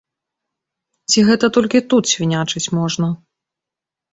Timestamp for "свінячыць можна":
2.15-3.07